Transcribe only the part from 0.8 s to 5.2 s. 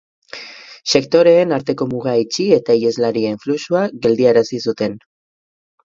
Sektoreen arteko muga itxi eta iheslarien fluxua geldiarazi zuten.